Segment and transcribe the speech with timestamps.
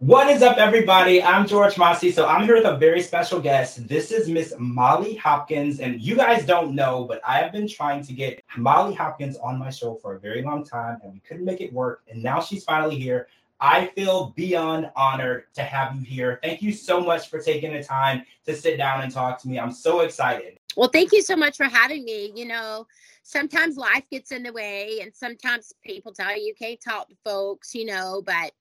[0.00, 1.22] What is up, everybody?
[1.22, 2.10] I'm George Mossey.
[2.10, 3.86] So I'm here with a very special guest.
[3.86, 5.80] This is Miss Molly Hopkins.
[5.80, 9.58] And you guys don't know, but I have been trying to get Molly Hopkins on
[9.58, 12.00] my show for a very long time, and we couldn't make it work.
[12.08, 13.28] And now she's finally here.
[13.60, 16.40] I feel beyond honored to have you here.
[16.42, 19.60] Thank you so much for taking the time to sit down and talk to me.
[19.60, 20.60] I'm so excited.
[20.78, 22.32] Well, thank you so much for having me.
[22.34, 22.86] You know,
[23.22, 27.16] sometimes life gets in the way, and sometimes people tell you you can't talk to
[27.22, 28.52] folks, you know, but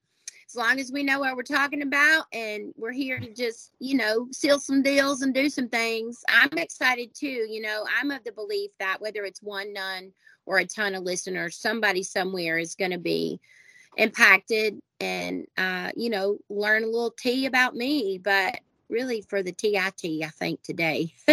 [0.49, 3.95] as long as we know what we're talking about and we're here to just, you
[3.95, 7.45] know, seal some deals and do some things, I'm excited too.
[7.47, 10.11] You know, I'm of the belief that whether it's one, nun
[10.47, 13.39] or a ton of listeners, somebody somewhere is going to be
[13.95, 18.17] impacted and, uh, you know, learn a little tea about me.
[18.17, 21.13] But really for the TIT, I think today.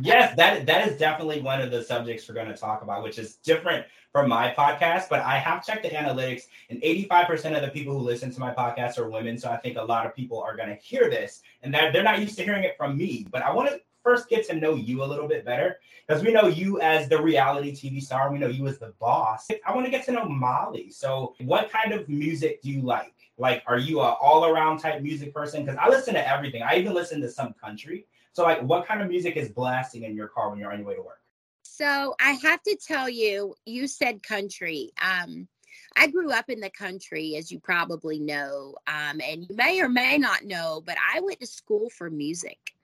[0.00, 3.18] yes, that that is definitely one of the subjects we're going to talk about, which
[3.18, 3.84] is different
[4.16, 8.02] from my podcast, but I have checked the analytics, and 85% of the people who
[8.02, 9.36] listen to my podcast are women.
[9.36, 12.02] So I think a lot of people are going to hear this, and that they're
[12.02, 13.26] not used to hearing it from me.
[13.30, 16.32] But I want to first get to know you a little bit better because we
[16.32, 19.48] know you as the reality TV star, we know you as the boss.
[19.66, 20.88] I want to get to know Molly.
[20.88, 23.12] So, what kind of music do you like?
[23.36, 25.62] Like, are you a all around type music person?
[25.62, 26.62] Because I listen to everything.
[26.62, 28.06] I even listen to some country.
[28.32, 30.88] So, like, what kind of music is blasting in your car when you're on your
[30.88, 31.20] way to work?
[31.66, 34.92] So I have to tell you, you said country.
[35.00, 35.48] Um,
[35.96, 39.88] I grew up in the country, as you probably know, um, and you may or
[39.88, 42.74] may not know, but I went to school for music.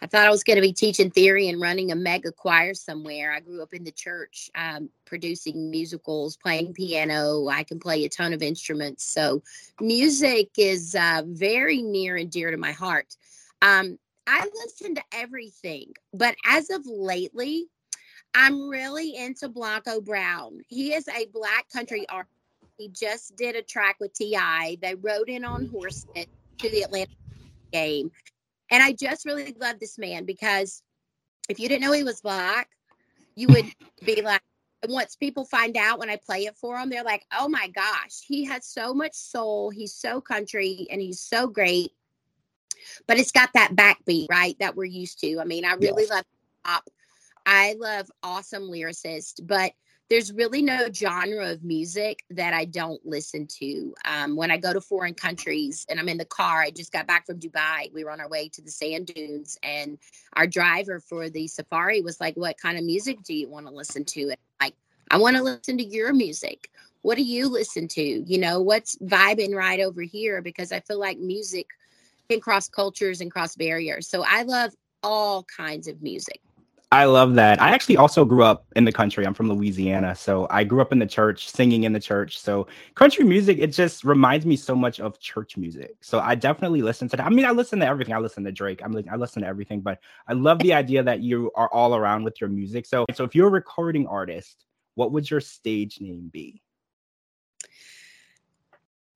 [0.00, 3.32] I thought I was going to be teaching theory and running a mega choir somewhere.
[3.32, 7.46] I grew up in the church, um, producing musicals, playing piano.
[7.48, 9.04] I can play a ton of instruments.
[9.04, 9.44] So,
[9.80, 13.16] music is uh, very near and dear to my heart.
[13.60, 13.96] Um,
[14.26, 17.68] I listen to everything, but as of lately,
[18.34, 20.60] I'm really into Blanco Brown.
[20.68, 22.32] He is a black country artist.
[22.78, 24.78] He just did a track with T.I.
[24.80, 25.72] They rode in on mm-hmm.
[25.72, 27.10] horseback to the Atlanta
[27.72, 28.10] game.
[28.70, 30.82] And I just really love this man because
[31.48, 32.70] if you didn't know he was black,
[33.34, 33.66] you would
[34.04, 34.42] be like,
[34.88, 38.22] once people find out when I play it for them, they're like, oh my gosh,
[38.26, 39.70] he has so much soul.
[39.70, 41.92] He's so country and he's so great.
[43.06, 44.56] But it's got that backbeat, right?
[44.58, 45.38] That we're used to.
[45.38, 46.24] I mean, I really love
[46.64, 46.88] pop
[47.46, 49.72] I love awesome lyricists, but
[50.10, 53.94] there's really no genre of music that I don't listen to.
[54.04, 57.06] Um, when I go to foreign countries and I'm in the car, I just got
[57.06, 57.90] back from Dubai.
[57.94, 59.98] We were on our way to the sand dunes, and
[60.34, 63.72] our driver for the safari was like, What kind of music do you want to
[63.72, 64.20] listen to?
[64.22, 64.74] And like,
[65.10, 66.68] I want to listen to your music.
[67.00, 68.02] What do you listen to?
[68.02, 70.42] You know, what's vibing right over here?
[70.42, 71.68] Because I feel like music
[72.28, 74.08] can cross cultures and cross barriers.
[74.08, 76.40] So I love all kinds of music.
[76.92, 77.60] I love that.
[77.62, 79.26] I actually also grew up in the country.
[79.26, 80.14] I'm from Louisiana.
[80.14, 82.38] So I grew up in the church, singing in the church.
[82.38, 82.66] So
[82.96, 85.96] country music, it just reminds me so much of church music.
[86.02, 87.24] So I definitely listen to that.
[87.24, 88.12] I mean, I listen to everything.
[88.12, 88.82] I listen to Drake.
[88.84, 91.96] I'm like, I listen to everything, but I love the idea that you are all
[91.96, 92.84] around with your music.
[92.84, 96.60] So, so if you're a recording artist, what would your stage name be?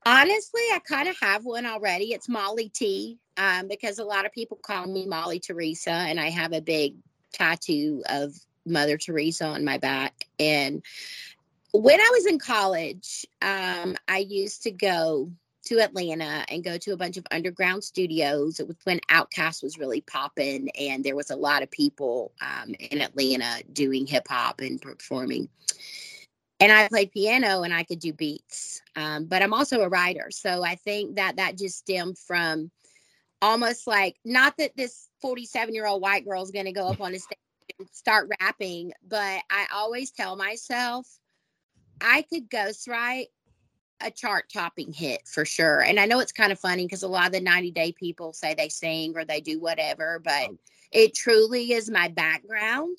[0.07, 2.15] Honestly, I kind of have one already.
[2.15, 6.31] It's Molly T, um, because a lot of people call me Molly Teresa, and I
[6.31, 6.95] have a big
[7.37, 10.25] tattoo of Mother Teresa on my back.
[10.39, 10.83] And
[11.73, 15.31] when I was in college, um, I used to go
[15.67, 18.61] to Atlanta and go to a bunch of underground studios.
[18.61, 22.75] It was when Outkast was really popping, and there was a lot of people um,
[22.79, 25.49] in Atlanta doing hip hop and performing.
[26.59, 30.29] And I played piano and I could do beats, um, but I'm also a writer.
[30.31, 32.71] So I think that that just stemmed from
[33.43, 37.01] almost like not that this 47 year old white girl is going to go up
[37.01, 37.39] on a stage
[37.79, 41.07] and start rapping, but I always tell myself
[42.01, 43.27] I could ghostwrite
[44.01, 45.81] a chart topping hit for sure.
[45.81, 48.33] And I know it's kind of funny because a lot of the 90 day people
[48.33, 50.59] say they sing or they do whatever, but oh.
[50.93, 52.99] it truly is my background.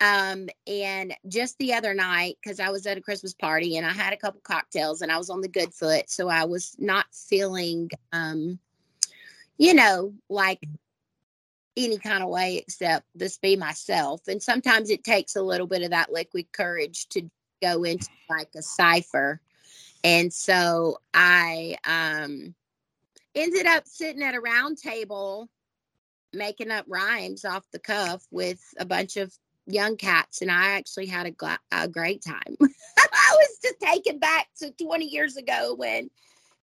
[0.00, 3.92] Um, and just the other night, because I was at a Christmas party and I
[3.92, 7.06] had a couple cocktails and I was on the good foot, so I was not
[7.12, 8.58] feeling um
[9.58, 10.60] you know, like
[11.76, 14.22] any kind of way except this be myself.
[14.28, 17.28] And sometimes it takes a little bit of that liquid courage to
[17.62, 19.40] go into like a cipher.
[20.02, 22.54] And so I um
[23.34, 25.48] ended up sitting at a round table
[26.32, 29.32] making up rhymes off the cuff with a bunch of
[29.66, 32.56] young cats and I actually had a, a great time.
[32.60, 36.10] I was just taken back to 20 years ago when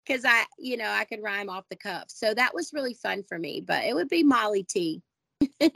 [0.06, 2.06] because I, you know, I could rhyme off the cuff.
[2.08, 3.64] So that was really fun for me.
[3.66, 5.02] But it would be Molly T.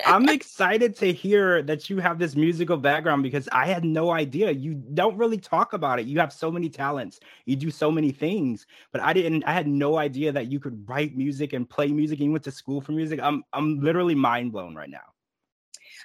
[0.05, 4.51] I'm excited to hear that you have this musical background because I had no idea.
[4.51, 6.05] You don't really talk about it.
[6.05, 7.19] You have so many talents.
[7.45, 10.87] You do so many things, but I didn't I had no idea that you could
[10.87, 13.19] write music and play music and you went to school for music.
[13.21, 15.13] I'm I'm literally mind blown right now.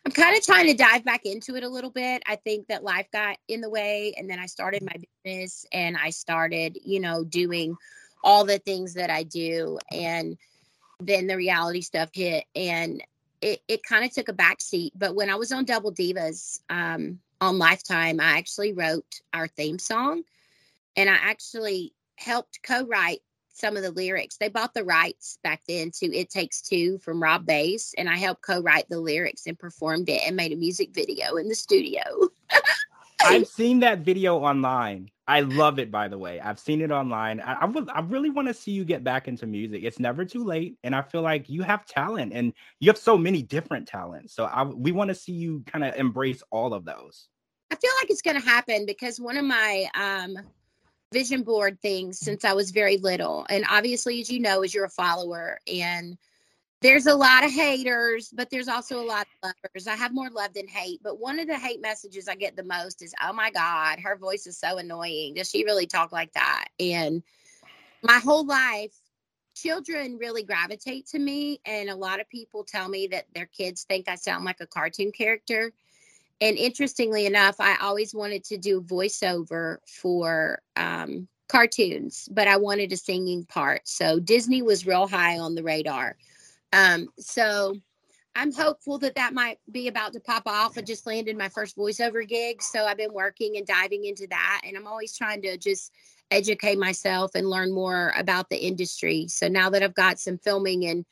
[0.07, 2.23] I'm kind of trying to dive back into it a little bit.
[2.27, 4.95] I think that life got in the way and then I started my
[5.25, 7.77] business and I started, you know, doing
[8.23, 10.37] all the things that I do and
[11.01, 13.03] then the reality stuff hit and
[13.41, 14.91] it, it kind of took a backseat.
[14.95, 19.79] But when I was on Double Divas um, on Lifetime, I actually wrote our theme
[19.79, 20.23] song
[20.97, 23.21] and I actually helped co write
[23.53, 24.37] some of the lyrics.
[24.37, 28.17] They bought the rights back then to It Takes Two from Rob Base, and I
[28.17, 31.55] helped co write the lyrics and performed it and made a music video in the
[31.55, 32.03] studio.
[33.25, 35.11] I've seen that video online.
[35.31, 36.41] I love it, by the way.
[36.41, 37.41] I've seen it online.
[37.41, 39.85] I, I, would, I really want to see you get back into music.
[39.85, 43.17] It's never too late, and I feel like you have talent, and you have so
[43.17, 44.35] many different talents.
[44.35, 47.29] So I, we want to see you kind of embrace all of those.
[47.71, 50.37] I feel like it's going to happen because one of my um,
[51.13, 54.87] vision board things since I was very little, and obviously, as you know, as you're
[54.87, 56.19] a follower, and
[56.83, 59.87] there's a lot of haters, but there's also a lot of lovers.
[59.87, 61.01] I have more love than hate.
[61.03, 64.17] But one of the hate messages I get the most is, oh my God, her
[64.17, 65.35] voice is so annoying.
[65.35, 66.69] Does she really talk like that?
[66.79, 67.23] And
[68.03, 68.95] my whole life,
[69.55, 71.61] children really gravitate to me.
[71.67, 74.67] And a lot of people tell me that their kids think I sound like a
[74.67, 75.73] cartoon character.
[76.41, 82.93] And interestingly enough, I always wanted to do voiceover for um, cartoons, but I wanted
[82.93, 83.83] a singing part.
[83.85, 86.17] So Disney was real high on the radar
[86.73, 87.77] um, so
[88.37, 90.79] I'm hopeful that that might be about to pop off.
[90.79, 92.63] I just landed my first voiceover gig.
[92.63, 94.63] So I've been working and diving into that.
[94.65, 95.93] And I'm always trying to just
[96.31, 99.27] educate myself and learn more about the industry.
[99.29, 101.05] So now that I've got some filming and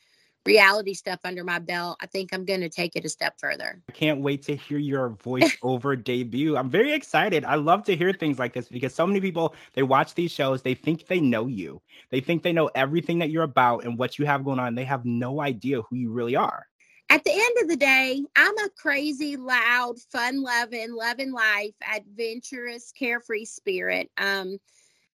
[0.49, 3.83] reality stuff under my belt, I think I'm going to take it a step further.
[3.87, 6.56] I can't wait to hear your voiceover debut.
[6.56, 7.45] I'm very excited.
[7.45, 10.62] I love to hear things like this because so many people they watch these shows,
[10.62, 11.83] they think they know you.
[12.11, 14.75] They think they know everything that you're about and what you have going on.
[14.75, 16.67] They have no idea who you really are.
[17.11, 22.91] At the end of the day, I'm a crazy, loud, fun loving, loving life, adventurous,
[22.93, 24.11] carefree spirit.
[24.17, 24.59] Um,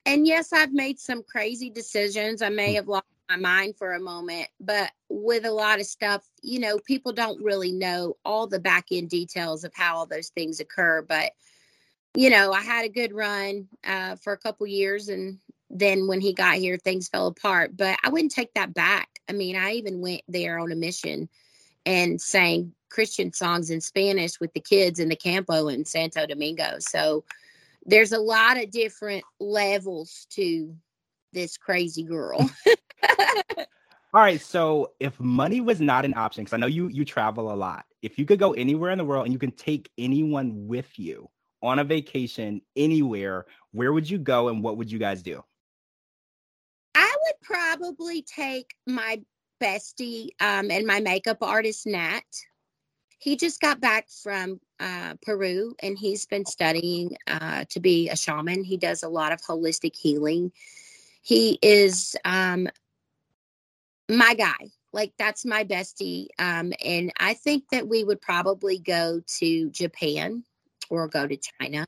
[0.05, 2.41] and yes, I've made some crazy decisions.
[2.41, 2.75] I may hmm.
[2.75, 6.77] have lost my mind for a moment, but with a lot of stuff, you know,
[6.79, 11.01] people don't really know all the back end details of how all those things occur.
[11.01, 11.31] But,
[12.15, 15.39] you know, I had a good run uh, for a couple years and
[15.69, 17.77] then when he got here, things fell apart.
[17.77, 19.07] But I wouldn't take that back.
[19.29, 21.29] I mean, I even went there on a mission
[21.85, 26.75] and sang Christian songs in Spanish with the kids in the campo in Santo Domingo.
[26.79, 27.23] So
[27.85, 30.75] there's a lot of different levels to
[31.31, 32.49] this crazy girl.
[34.13, 37.51] All right, so if money was not an option, because I know you you travel
[37.51, 40.67] a lot, if you could go anywhere in the world and you can take anyone
[40.67, 41.29] with you
[41.63, 45.43] on a vacation anywhere, where would you go and what would you guys do?
[46.95, 49.21] I would probably take my
[49.61, 52.23] bestie um, and my makeup artist Nat.
[53.19, 58.15] He just got back from uh, Peru and he's been studying uh, to be a
[58.15, 58.63] shaman.
[58.63, 60.51] He does a lot of holistic healing.
[61.21, 62.67] He is um,
[64.11, 64.69] my guy.
[64.93, 66.27] Like that's my bestie.
[66.37, 70.43] Um, and I think that we would probably go to Japan
[70.89, 71.85] or go to China.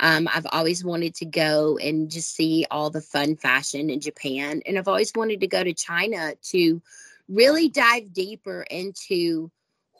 [0.00, 4.60] Um, I've always wanted to go and just see all the fun fashion in Japan.
[4.66, 6.82] And I've always wanted to go to China to
[7.28, 9.50] really dive deeper into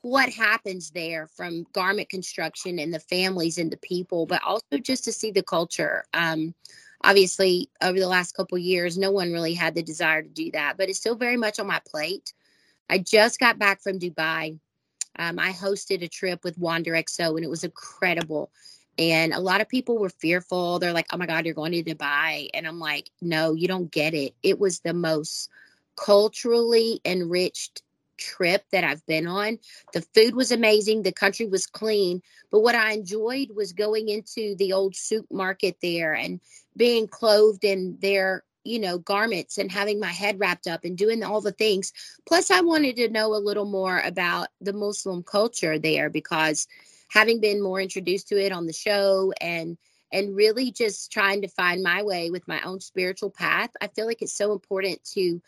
[0.02, 5.04] what happens there from garment construction and the families and the people, but also just
[5.04, 6.04] to see the culture.
[6.12, 6.54] Um,
[7.04, 10.76] obviously over the last couple years no one really had the desire to do that
[10.76, 12.32] but it's still very much on my plate.
[12.90, 14.58] I just got back from dubai.
[15.16, 18.50] Um, i hosted a trip with wander xo and it was incredible.
[18.98, 20.78] And a lot of people were fearful.
[20.78, 22.48] They're like oh my god you're going to dubai.
[22.54, 24.34] And i'm like no you don't get it.
[24.42, 25.50] It was the most
[25.96, 27.82] culturally enriched
[28.16, 29.58] trip that I've been on.
[29.92, 34.54] The food was amazing, the country was clean, but what I enjoyed was going into
[34.56, 36.40] the old souk market there and
[36.76, 41.22] being clothed in their you know garments and having my head wrapped up and doing
[41.22, 41.92] all the things
[42.26, 46.66] plus i wanted to know a little more about the muslim culture there because
[47.08, 49.76] having been more introduced to it on the show and
[50.12, 54.06] and really just trying to find my way with my own spiritual path i feel
[54.06, 55.40] like it's so important to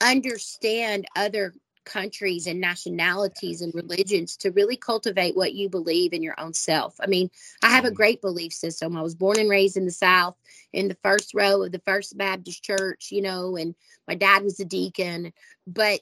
[0.00, 1.54] understand other
[1.88, 6.94] countries and nationalities and religions to really cultivate what you believe in your own self.
[7.00, 7.30] I mean,
[7.62, 7.96] I have a mm-hmm.
[7.96, 8.96] great belief system.
[8.96, 10.36] I was born and raised in the South
[10.72, 13.74] in the first row of the First Baptist Church, you know, and
[14.06, 15.32] my dad was a deacon,
[15.66, 16.00] but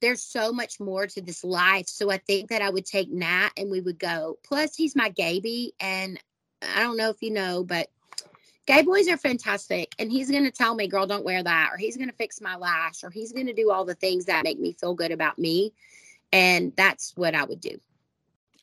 [0.00, 1.88] there's so much more to this life.
[1.88, 4.38] So I think that I would take Nat and we would go.
[4.44, 5.72] Plus, he's my Gaby.
[5.80, 6.20] And
[6.60, 7.88] I don't know if you know, but
[8.66, 9.94] gay boys are fantastic.
[9.98, 11.70] And he's going to tell me, girl, don't wear that.
[11.72, 13.04] Or he's going to fix my lash.
[13.04, 15.72] Or he's going to do all the things that make me feel good about me.
[16.32, 17.78] And that's what I would do.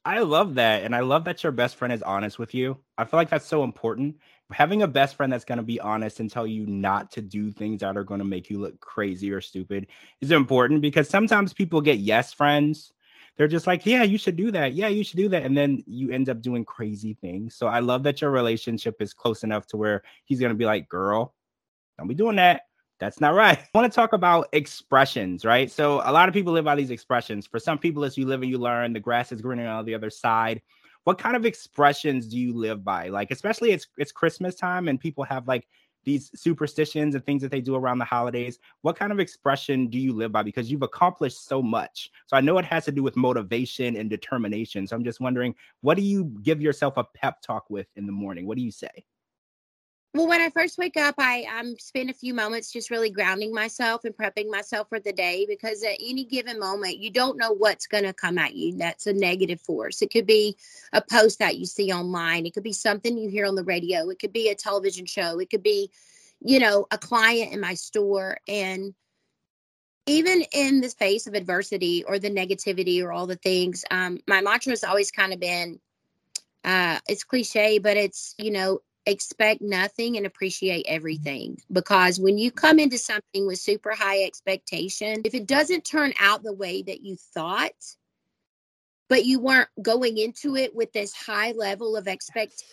[0.04, 0.84] I love that.
[0.84, 2.78] And I love that your best friend is honest with you.
[2.98, 4.18] I feel like that's so important.
[4.52, 7.52] Having a best friend that's going to be honest and tell you not to do
[7.52, 9.88] things that are going to make you look crazy or stupid
[10.20, 12.92] is important because sometimes people get yes friends.
[13.38, 14.74] They're just like, yeah, you should do that.
[14.74, 15.44] Yeah, you should do that.
[15.44, 17.56] And then you end up doing crazy things.
[17.56, 20.66] So I love that your relationship is close enough to where he's going to be
[20.66, 21.34] like, girl,
[21.98, 22.64] don't be doing that.
[23.00, 23.58] That's not right.
[23.74, 25.72] I want to talk about expressions, right?
[25.72, 27.48] So a lot of people live by these expressions.
[27.48, 28.94] For some people, it's you live and you learn.
[28.94, 30.62] The grass is greener on the other side.
[31.04, 33.10] What kind of expressions do you live by?
[33.10, 35.68] Like, especially it's it's Christmas time and people have like
[36.04, 38.60] these superstitions and things that they do around the holidays.
[38.82, 40.44] What kind of expression do you live by?
[40.44, 42.12] Because you've accomplished so much.
[42.28, 44.88] So I know it has to do with motivation and determination.
[44.88, 48.12] So I'm just wondering, what do you give yourself a pep talk with in the
[48.12, 48.48] morning?
[48.48, 49.06] What do you say?
[50.14, 53.54] Well, when I first wake up, I um, spend a few moments just really grounding
[53.54, 57.54] myself and prepping myself for the day because at any given moment, you don't know
[57.54, 58.76] what's going to come at you.
[58.78, 60.02] That's a negative force.
[60.02, 60.58] It could be
[60.92, 64.10] a post that you see online, it could be something you hear on the radio,
[64.10, 65.90] it could be a television show, it could be,
[66.42, 68.38] you know, a client in my store.
[68.50, 68.94] And
[70.08, 74.42] even in the face of adversity or the negativity or all the things, um, my
[74.42, 75.80] mantra has always kind of been
[76.64, 80.96] uh, it's cliche, but it's, you know, expect nothing and appreciate mm-hmm.
[80.96, 81.58] everything.
[81.72, 86.44] Because when you come into something with super high expectation if it doesn't turn out
[86.44, 87.72] the way that you thought
[89.10, 92.68] but you weren't going into it with this high level of expectation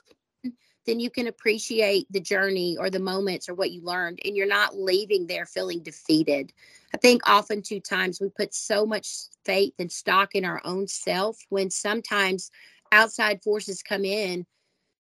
[0.88, 4.46] then you can appreciate the journey or the moments or what you learned and you're
[4.46, 6.50] not leaving there feeling defeated.
[6.94, 9.06] I think often two times we put so much
[9.44, 12.50] faith and stock in our own self when sometimes
[12.90, 14.46] outside forces come in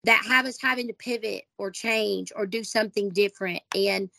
[0.08, 3.62] that have us having to pivot or change or do something different.
[3.76, 4.10] And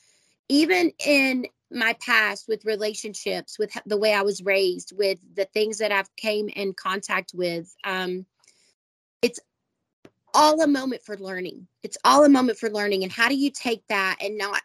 [0.50, 5.78] even in my past with relationships, with the way I was raised, with the things
[5.78, 8.26] that I've came in contact with, um,
[9.22, 9.40] it's
[10.34, 11.66] all a moment for learning.
[11.82, 13.02] It's all a moment for learning.
[13.02, 14.60] And how do you take that and not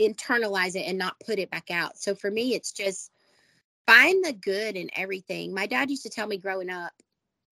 [0.00, 1.98] internalize it and not put it back out?
[1.98, 3.12] So for me, it's just
[3.86, 5.54] find the good in everything.
[5.54, 6.92] My dad used to tell me growing up,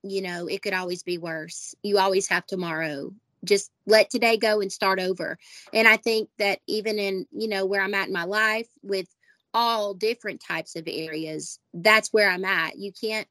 [0.02, 1.74] you know, it could always be worse.
[1.82, 3.12] You always have tomorrow.
[3.44, 5.38] Just let today go and start over.
[5.72, 9.06] And I think that even in, you know, where I'm at in my life with
[9.54, 12.78] all different types of areas, that's where I'm at.
[12.78, 13.28] You can't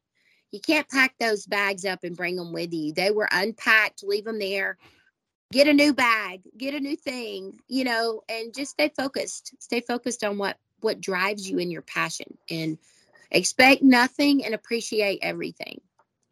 [0.50, 2.92] you can't pack those bags up and bring them with you.
[2.94, 4.78] They were unpacked, leave them there.
[5.52, 9.54] Get a new bag, get a new thing, you know, and just stay focused.
[9.58, 12.78] Stay focused on what what drives you in your passion and
[13.30, 15.80] expect nothing and appreciate everything.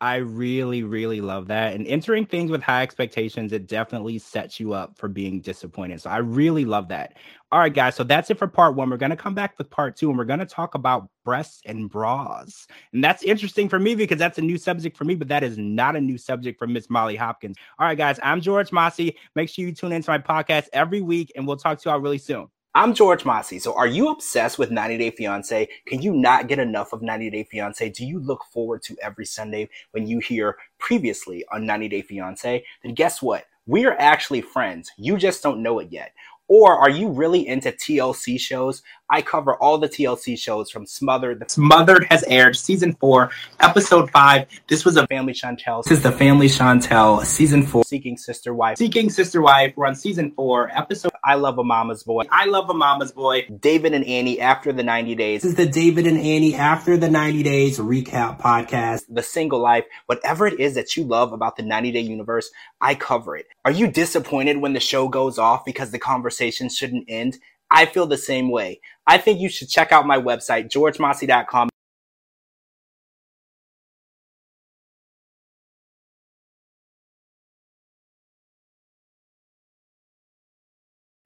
[0.00, 1.75] I really, really love that.
[1.75, 6.03] And entering things with high expectations, it definitely sets you up for being disappointed.
[6.03, 7.15] So I really love that.
[7.50, 7.95] All right, guys.
[7.95, 8.91] So that's it for part one.
[8.91, 11.62] We're going to come back with part two and we're going to talk about breasts
[11.65, 12.67] and bras.
[12.93, 15.57] And that's interesting for me because that's a new subject for me, but that is
[15.57, 17.57] not a new subject for Miss Molly Hopkins.
[17.79, 18.21] All right, guys.
[18.23, 19.17] I'm George Mossey.
[19.35, 22.19] Make sure you tune into my podcast every week and we'll talk to y'all really
[22.19, 22.49] soon.
[22.76, 23.59] I'm George Mossey.
[23.59, 25.66] So, are you obsessed with 90 Day Fiance?
[25.87, 27.88] Can you not get enough of 90 Day Fiance?
[27.88, 32.62] Do you look forward to every Sunday when you hear previously on 90 Day Fiance?
[32.83, 33.47] Then guess what?
[33.66, 34.90] We are actually friends.
[34.99, 36.12] You just don't know it yet.
[36.49, 38.83] Or are you really into TLC shows?
[39.08, 41.48] I cover all the TLC shows from Smothered.
[41.48, 44.48] Smothered has aired season four, episode five.
[44.66, 45.84] This was a Family Chantel.
[45.84, 47.84] This is the Family Chantel season four.
[47.84, 48.78] Seeking Sister Wife.
[48.78, 49.75] Seeking Sister Wife.
[49.76, 52.25] We're on season four, episode I Love a Mama's Boy.
[52.30, 53.46] I Love a Mama's Boy.
[53.60, 55.42] David and Annie after the 90 days.
[55.42, 59.04] This is the David and Annie after the 90 days recap podcast.
[59.08, 59.84] The single life.
[60.06, 63.46] Whatever it is that you love about the 90 day universe, I cover it.
[63.64, 67.38] Are you disappointed when the show goes off because the conversation shouldn't end?
[67.70, 68.80] I feel the same way.
[69.06, 71.68] I think you should check out my website, georgemossey.com.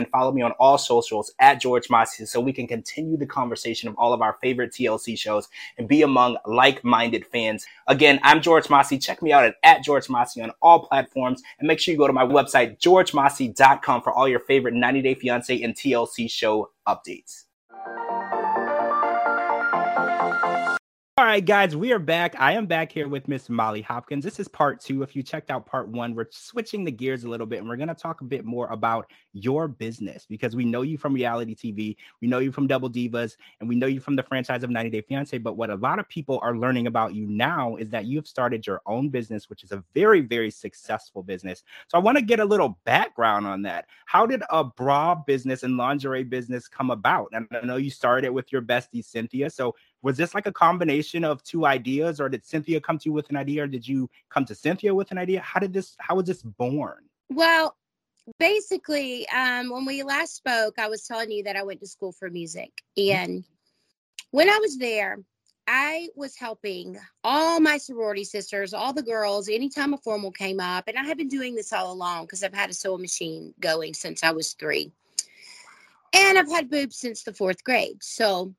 [0.00, 3.88] and follow me on all socials at George Mossey so we can continue the conversation
[3.88, 7.66] of all of our favorite TLC shows and be among like-minded fans.
[7.86, 8.98] Again, I'm George Mossey.
[8.98, 12.12] Check me out at, at George on all platforms and make sure you go to
[12.12, 17.44] my website, georgemossey.com for all your favorite 90 Day Fiance and TLC show updates.
[17.84, 18.09] Thank you.
[21.16, 22.34] All right, guys, we are back.
[22.38, 24.24] I am back here with Miss Molly Hopkins.
[24.24, 25.02] This is part two.
[25.02, 27.76] If you checked out part one, we're switching the gears a little bit and we're
[27.76, 31.54] going to talk a bit more about your business because we know you from reality
[31.54, 34.70] TV, we know you from Double Divas, and we know you from the franchise of
[34.70, 35.36] 90 Day Fiance.
[35.36, 38.66] But what a lot of people are learning about you now is that you've started
[38.66, 41.64] your own business, which is a very, very successful business.
[41.88, 43.84] So I want to get a little background on that.
[44.06, 47.28] How did a bra business and lingerie business come about?
[47.32, 49.50] And I know you started with your bestie, Cynthia.
[49.50, 53.12] So was this like a combination of two ideas or did cynthia come to you
[53.12, 55.40] with an idea or did you come to cynthia with an idea?
[55.40, 57.04] How did this how was this born?
[57.30, 57.76] Well
[58.38, 62.12] basically um, when we last spoke i was telling you that i went to school
[62.12, 62.70] for music.
[62.98, 63.16] Mm-hmm.
[63.16, 63.44] and
[64.30, 65.18] when i was there
[65.66, 70.84] i was helping all my sorority sisters all the girls anytime a formal came up.
[70.88, 73.94] And i had been doing this all along because i've had a sewing machine going
[73.94, 74.92] since i was three.
[76.12, 78.02] And i've had boobs since the fourth grade.
[78.02, 78.54] So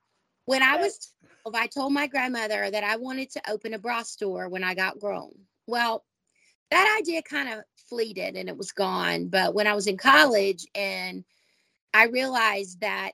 [0.45, 1.12] when i was
[1.53, 5.00] I told my grandmother that I wanted to open a bra store when I got
[5.00, 5.31] grown.
[5.67, 6.03] Well,
[6.69, 9.27] that idea kind of fleeted and it was gone.
[9.27, 11.24] But when I was in college and
[11.93, 13.12] I realized that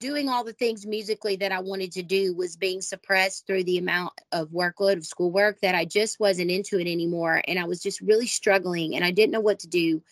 [0.00, 3.78] doing all the things musically that I wanted to do was being suppressed through the
[3.78, 7.42] amount of workload of schoolwork that I just wasn't into it anymore.
[7.46, 10.02] And I was just really struggling and I didn't know what to do.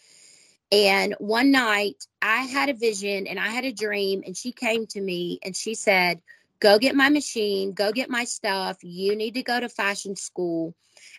[0.71, 4.87] And one night I had a vision and I had a dream, and she came
[4.89, 6.21] to me and she said,
[6.61, 8.79] go get my machine, go get my stuff.
[8.83, 10.75] You need to go to fashion school.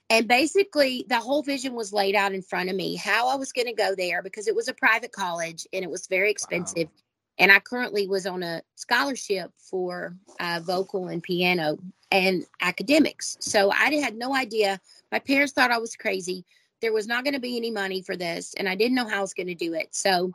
[0.10, 3.51] And basically, the whole vision was laid out in front of me how I was
[3.51, 6.86] going to go there because it was a private college and it was very expensive.
[6.86, 7.03] Wow.
[7.38, 11.77] And I currently was on a scholarship for uh, vocal and piano
[12.12, 13.38] and academics.
[13.39, 14.81] So I had no idea.
[15.12, 16.43] My parents thought I was crazy.
[16.81, 19.19] There was not going to be any money for this, and I didn't know how
[19.19, 19.89] I was going to do it.
[19.91, 20.31] So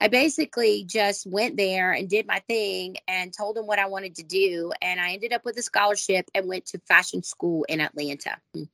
[0.00, 4.14] I basically just went there and did my thing and told them what I wanted
[4.16, 4.72] to do.
[4.80, 8.38] And I ended up with a scholarship and went to fashion school in Atlanta.
[8.54, 8.64] Hmm.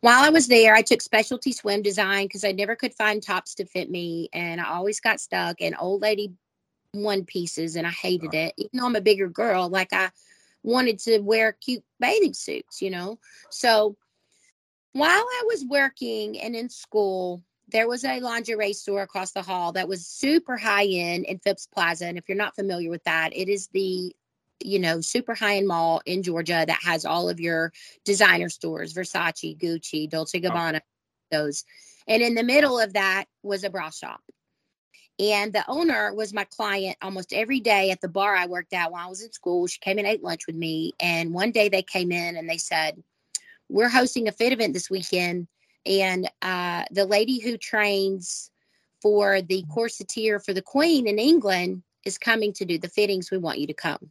[0.00, 3.54] While I was there, I took specialty swim design because I never could find tops
[3.56, 4.30] to fit me.
[4.32, 6.32] And I always got stuck in old lady
[6.92, 8.54] one pieces and I hated it.
[8.56, 10.10] Even though I'm a bigger girl, like I
[10.62, 13.18] wanted to wear cute bathing suits, you know?
[13.50, 13.96] So
[14.92, 19.72] while I was working and in school, there was a lingerie store across the hall
[19.72, 22.06] that was super high end in Phipps Plaza.
[22.06, 24.14] And if you're not familiar with that, it is the
[24.64, 27.72] you know super high end mall in Georgia that has all of your
[28.04, 30.40] designer stores, Versace, Gucci, Dolce oh.
[30.40, 30.86] Gabbana, oh.
[31.30, 31.64] those.
[32.06, 34.20] And in the middle of that was a bra shop.
[35.18, 38.90] And the owner was my client almost every day at the bar I worked at
[38.90, 39.66] while I was in school.
[39.66, 40.94] She came and ate lunch with me.
[40.98, 43.02] And one day they came in and they said,
[43.68, 45.46] We're hosting a fit event this weekend
[45.86, 48.50] and uh, the lady who trains
[49.00, 53.30] for the corseteer for the Queen in England is coming to do the fittings.
[53.30, 54.08] We want you to come.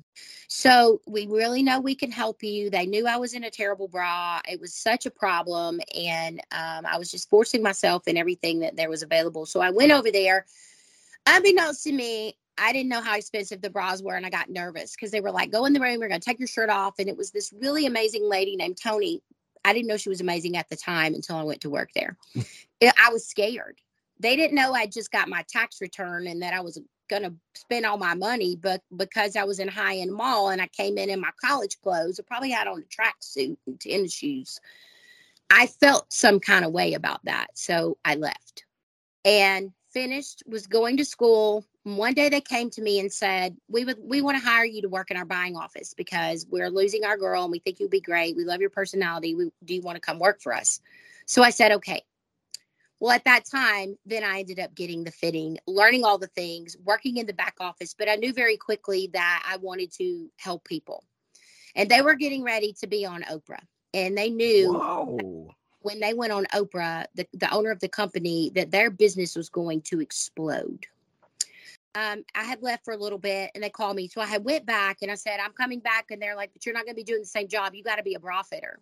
[0.47, 2.69] So we really know we can help you.
[2.69, 4.39] They knew I was in a terrible bra.
[4.49, 5.79] It was such a problem.
[5.95, 9.45] And um, I was just forcing myself in everything that there was available.
[9.45, 10.45] So I went over there.
[11.25, 14.15] Unbeknownst to me, I didn't know how expensive the bras were.
[14.15, 16.25] And I got nervous because they were like, go in the room, we're going to
[16.25, 16.95] take your shirt off.
[16.99, 19.21] And it was this really amazing lady named Tony
[19.63, 22.17] I didn't know she was amazing at the time until I went to work there.
[22.81, 23.79] I was scared.
[24.19, 27.33] They didn't know I just got my tax return and that I was going to
[27.55, 30.97] spend all my money, but because I was in high end mall and I came
[30.97, 34.59] in in my college clothes, I probably had on a tracksuit and tennis shoes.
[35.49, 37.47] I felt some kind of way about that.
[37.55, 38.63] So I left
[39.25, 43.85] and finished, was going to school, one day they came to me and said, "We
[43.85, 47.03] would we want to hire you to work in our buying office because we're losing
[47.03, 48.35] our girl and we think you'll be great.
[48.35, 49.35] We love your personality.
[49.35, 50.79] We, do you want to come work for us?"
[51.25, 52.03] So I said, "Okay."
[52.99, 56.77] Well, at that time, then I ended up getting the fitting, learning all the things,
[56.83, 60.65] working in the back office, but I knew very quickly that I wanted to help
[60.65, 61.03] people.
[61.75, 63.63] And they were getting ready to be on Oprah.
[63.95, 65.40] And they knew Whoa.
[65.81, 69.49] When they went on Oprah, the, the owner of the company, that their business was
[69.49, 70.87] going to explode
[71.95, 74.07] um, I had left for a little bit and they called me.
[74.07, 76.05] So I had went back and I said, I'm coming back.
[76.09, 77.73] And they're like, but you're not going to be doing the same job.
[77.73, 78.79] You got to be a bra fitter.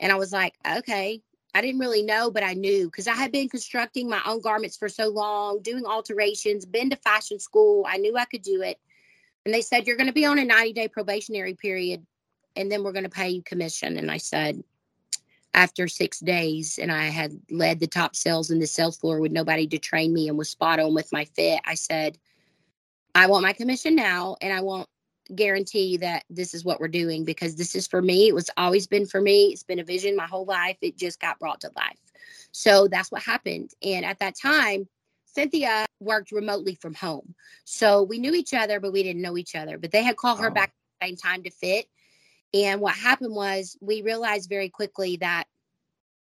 [0.00, 1.22] And I was like, okay.
[1.54, 4.76] I didn't really know, but I knew because I had been constructing my own garments
[4.76, 7.86] for so long, doing alterations, been to fashion school.
[7.88, 8.78] I knew I could do it.
[9.46, 12.06] And they said, you're going to be on a 90 day probationary period
[12.54, 13.96] and then we're going to pay you commission.
[13.96, 14.62] And I said,
[15.54, 19.32] after six days and I had led the top sales in the sales floor with
[19.32, 22.18] nobody to train me and was spot on with my fit, I said,
[23.14, 24.88] I want my commission now and I won't
[25.34, 28.28] guarantee that this is what we're doing because this is for me.
[28.28, 29.46] It was always been for me.
[29.46, 30.76] It's been a vision my whole life.
[30.80, 31.98] It just got brought to life.
[32.52, 33.72] So that's what happened.
[33.82, 34.88] And at that time,
[35.26, 37.34] Cynthia worked remotely from home.
[37.64, 39.78] So we knew each other, but we didn't know each other.
[39.78, 40.54] But they had called her oh.
[40.54, 41.86] back at the same time to fit.
[42.54, 45.44] And what happened was we realized very quickly that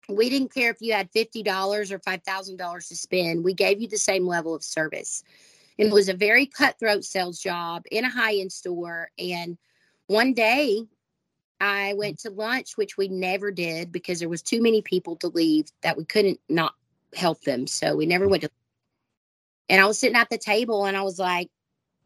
[0.09, 3.45] we didn't care if you had $50 or $5,000 to spend.
[3.45, 5.23] We gave you the same level of service.
[5.79, 9.11] It was a very cutthroat sales job in a high end store.
[9.19, 9.57] And
[10.09, 10.83] one day
[11.59, 15.29] I went to lunch, which we never did because there was too many people to
[15.29, 16.75] leave that we couldn't not
[17.15, 17.67] help them.
[17.67, 18.51] So we never went to.
[19.69, 21.49] And I was sitting at the table and I was like,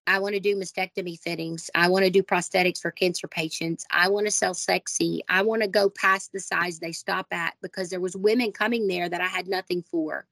[0.07, 1.71] I want to do mastectomy fittings.
[1.75, 3.87] I want to do prosthetics for cancer patients.
[3.91, 5.23] I want to sell sexy.
[5.29, 8.87] I want to go past the size they stop at because there was women coming
[8.87, 10.27] there that I had nothing for.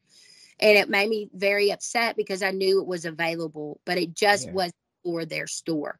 [0.60, 4.46] And it made me very upset because I knew it was available, but it just
[4.46, 4.52] yeah.
[4.52, 5.98] was for their store.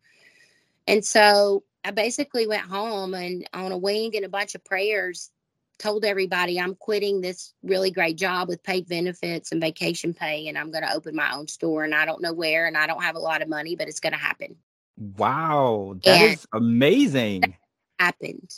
[0.87, 5.31] And so I basically went home and on a wing and a bunch of prayers
[5.83, 10.57] told everybody I'm quitting this really great job with paid benefits and vacation pay, and
[10.57, 11.85] I'm going to open my own store.
[11.85, 14.01] And I don't know where, and I don't have a lot of money, but it's
[14.01, 14.57] going to happen.
[14.97, 17.41] Wow, that and is amazing.
[17.41, 17.53] That
[17.99, 18.51] happened.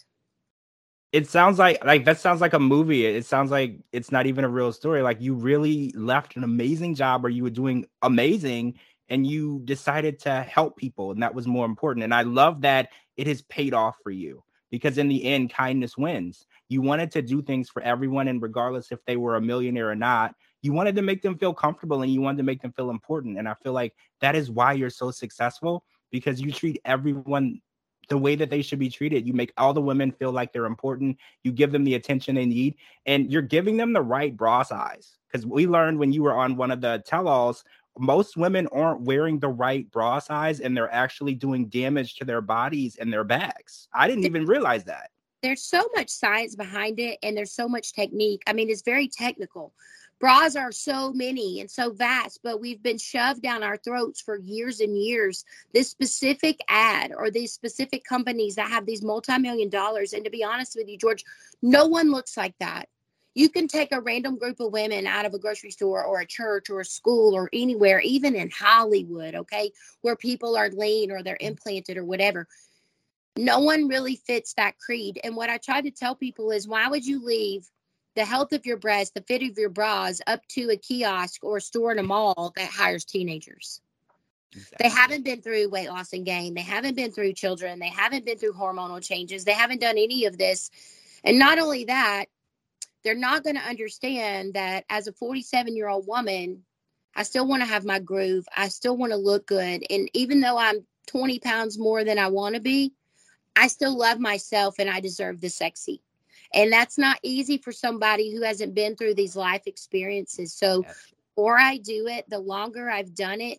[1.13, 3.07] It sounds like like that sounds like a movie.
[3.07, 5.01] It sounds like it's not even a real story.
[5.03, 10.19] Like you really left an amazing job where you were doing amazing and you decided
[10.21, 12.03] to help people and that was more important.
[12.03, 15.97] And I love that it has paid off for you because in the end kindness
[15.97, 19.91] wins you wanted to do things for everyone, and regardless if they were a millionaire
[19.91, 22.73] or not, you wanted to make them feel comfortable and you wanted to make them
[22.73, 23.39] feel important.
[23.39, 27.61] And I feel like that is why you're so successful because you treat everyone
[28.09, 29.27] the way that they should be treated.
[29.27, 31.19] You make all the women feel like they're important.
[31.43, 35.19] You give them the attention they need, and you're giving them the right bra size.
[35.31, 37.65] Because we learned when you were on one of the tell alls,
[37.99, 42.41] most women aren't wearing the right bra size and they're actually doing damage to their
[42.41, 43.89] bodies and their backs.
[43.93, 45.11] I didn't even realize that
[45.45, 48.43] there's so much science behind it and there's so much technique.
[48.47, 49.75] I mean, it's very technical.
[50.19, 54.39] Bras are so many and so vast, but we've been shoved down our throats for
[54.39, 55.45] years and years.
[55.75, 60.15] This specific ad or these specific companies that have these multi-million dollars.
[60.15, 61.25] And to be honest with you, George,
[61.61, 62.89] no one looks like that.
[63.35, 66.27] You can take a random group of women out of a grocery store or a
[66.27, 71.23] church or a school or anywhere, even in Hollywood, okay, where people are lean or
[71.23, 72.49] they're implanted or whatever
[73.37, 75.21] no one really fits that creed.
[75.25, 77.69] And what I try to tell people is why would you leave
[78.15, 81.57] the health of your breast, the fit of your bras up to a kiosk or
[81.57, 83.81] a store in a mall that hires teenagers?
[84.53, 84.77] Exactly.
[84.79, 86.55] They haven't been through weight loss and gain.
[86.55, 87.81] They haven't been through children.
[87.81, 89.45] They haven't been through hormonal changes.
[89.45, 90.71] They haven't done any of this.
[91.25, 92.27] And not only that,
[93.03, 96.63] they're not going to understand that as a 47 year old woman,
[97.17, 98.47] I still want to have my groove.
[98.57, 99.85] I still want to look good.
[99.91, 102.93] And even though I'm 20 pounds more than I want to be,
[103.57, 106.03] I still love myself and I deserve the sexy.
[106.53, 110.53] And that's not easy for somebody who hasn't been through these life experiences.
[110.55, 110.85] So,
[111.35, 113.59] before I do it, the longer I've done it,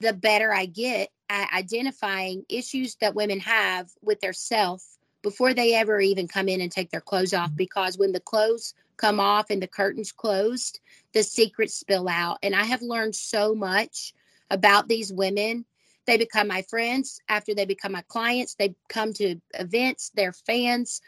[0.00, 4.84] the better I get at identifying issues that women have with their self
[5.22, 7.48] before they ever even come in and take their clothes off.
[7.48, 7.56] Mm-hmm.
[7.56, 10.80] Because when the clothes come off and the curtains closed,
[11.14, 12.38] the secrets spill out.
[12.42, 14.14] And I have learned so much
[14.50, 15.64] about these women
[16.06, 18.54] they become my friends after they become my clients.
[18.54, 21.00] They come to events, they're fans.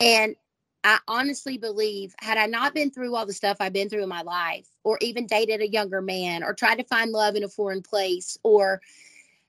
[0.00, 0.36] And
[0.82, 4.08] I honestly believe, had I not been through all the stuff I've been through in
[4.08, 7.48] my life, or even dated a younger man, or tried to find love in a
[7.48, 8.82] foreign place, or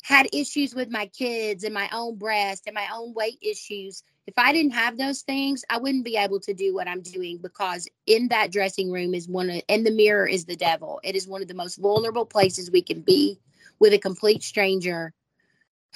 [0.02, 4.36] had issues with my kids and my own breast and my own weight issues, if
[4.38, 7.88] I didn't have those things, I wouldn't be able to do what I'm doing because
[8.06, 11.00] in that dressing room is one of, and the mirror is the devil.
[11.04, 13.40] It is one of the most vulnerable places we can be
[13.80, 15.14] with a complete stranger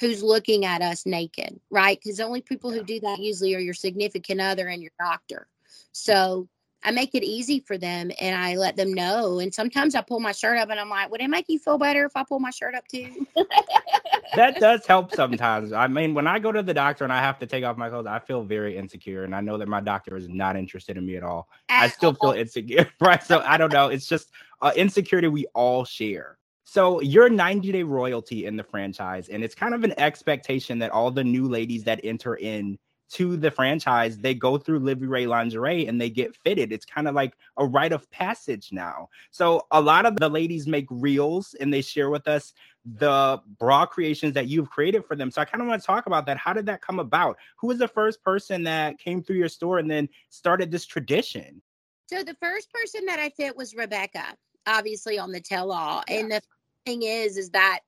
[0.00, 1.98] who's looking at us naked, right?
[2.02, 5.46] Because the only people who do that usually are your significant other and your doctor.
[5.92, 6.48] So
[6.82, 9.38] I make it easy for them and I let them know.
[9.38, 11.76] And sometimes I pull my shirt up and I'm like, would it make you feel
[11.76, 13.26] better if I pull my shirt up too?
[14.36, 15.72] that does help sometimes.
[15.72, 17.90] I mean, when I go to the doctor and I have to take off my
[17.90, 19.24] clothes, I feel very insecure.
[19.24, 21.48] And I know that my doctor is not interested in me at all.
[21.68, 22.32] At I still all.
[22.32, 23.22] feel insecure, right?
[23.22, 23.88] So I don't know.
[23.88, 24.30] It's just
[24.62, 26.38] uh, insecurity we all share.
[26.70, 30.92] So you're 90 day royalty in the franchise, and it's kind of an expectation that
[30.92, 32.78] all the new ladies that enter in
[33.14, 36.70] to the franchise, they go through Livirae lingerie and they get fitted.
[36.70, 39.08] It's kind of like a rite of passage now.
[39.32, 42.52] So a lot of the ladies make reels and they share with us
[42.84, 45.32] the bra creations that you've created for them.
[45.32, 46.36] So I kind of want to talk about that.
[46.36, 47.36] How did that come about?
[47.56, 51.62] Who was the first person that came through your store and then started this tradition?
[52.06, 54.36] So the first person that I fit was Rebecca,
[54.68, 56.04] obviously on the tell all.
[56.08, 56.20] Yeah.
[56.20, 56.40] And the
[56.84, 57.80] thing is, is that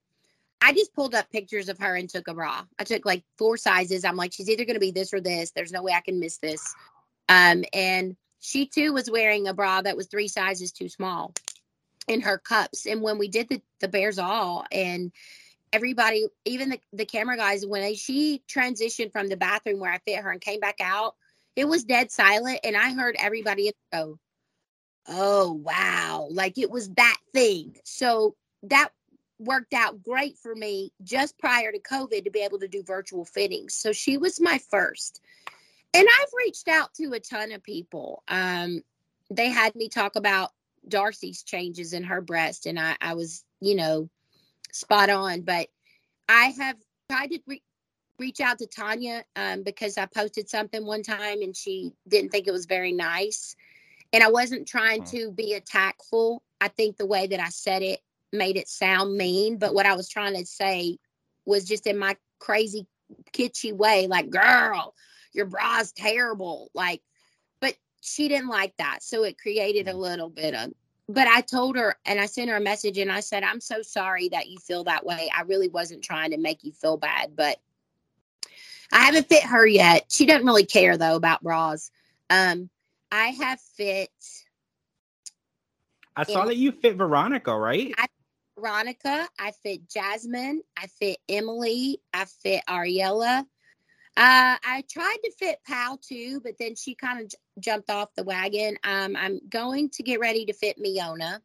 [0.63, 2.65] I just pulled up pictures of her and took a bra.
[2.79, 4.05] I took like four sizes.
[4.05, 5.51] I'm like, she's either going to be this or this.
[5.51, 6.75] There's no way I can miss this.
[7.29, 11.35] Um, and she too was wearing a bra that was three sizes too small
[12.07, 12.87] in her cups.
[12.87, 15.11] And when we did the, the Bares All and
[15.73, 19.99] everybody, even the, the camera guys, when they, she transitioned from the bathroom where I
[19.99, 21.17] fit her and came back out,
[21.57, 22.61] it was dead silent.
[22.63, 24.19] And I heard everybody go,
[25.09, 26.29] Oh, wow.
[26.31, 27.77] Like it was that thing.
[27.85, 28.91] So that
[29.39, 33.25] worked out great for me just prior to COVID to be able to do virtual
[33.25, 33.75] fittings.
[33.75, 35.21] So she was my first.
[35.95, 38.23] And I've reached out to a ton of people.
[38.29, 38.83] Um,
[39.31, 40.51] they had me talk about
[40.89, 44.09] Darcy's changes in her breast, and I, I was, you know,
[44.73, 45.43] spot on.
[45.43, 45.69] But
[46.29, 46.77] I have
[47.11, 47.63] tried to re-
[48.19, 52.47] reach out to Tanya um, because I posted something one time and she didn't think
[52.47, 53.57] it was very nice.
[54.13, 56.43] And I wasn't trying to be attackful.
[56.61, 58.01] I think the way that I said it
[58.33, 60.99] made it sound mean, but what I was trying to say
[61.45, 62.87] was just in my crazy
[63.33, 64.95] kitschy way, like, girl,
[65.33, 66.71] your bra's terrible.
[66.75, 67.03] Like,
[67.61, 69.03] but she didn't like that.
[69.03, 69.99] So it created a mm.
[69.99, 70.73] little bit of
[71.09, 73.83] but I told her and I sent her a message and I said, I'm so
[73.83, 75.31] sorry that you feel that way.
[75.37, 77.59] I really wasn't trying to make you feel bad, but
[78.93, 80.05] I haven't fit her yet.
[80.09, 81.91] She doesn't really care though about bras.
[82.31, 82.71] Um,
[83.11, 84.11] I have fit.
[86.15, 87.95] I saw that you fit Veronica, right?
[87.97, 88.07] I
[88.63, 93.41] Veronica, I fit Jasmine, I fit Emily, I fit Ariella.
[94.15, 98.15] Uh, I tried to fit Pal too, but then she kind of j- jumped off
[98.15, 98.77] the wagon.
[98.85, 101.41] Um, I'm going to get ready to fit Miona.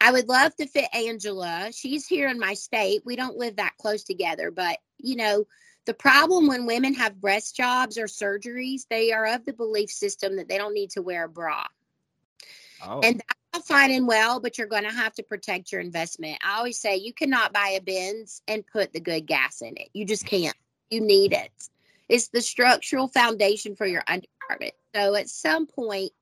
[0.00, 1.70] I would love to fit Angela.
[1.72, 3.02] She's here in my state.
[3.04, 5.46] We don't live that close together, but you know,
[5.86, 10.36] the problem when women have breast jobs or surgeries, they are of the belief system
[10.36, 11.66] that they don't need to wear a bra.
[12.82, 13.00] Oh.
[13.00, 16.38] And that's fine and well, but you're going to have to protect your investment.
[16.44, 19.88] I always say you cannot buy a Benz and put the good gas in it.
[19.92, 20.56] You just can't.
[20.90, 21.50] You need it.
[22.08, 24.74] It's the structural foundation for your undergarment.
[24.94, 26.12] So at some point,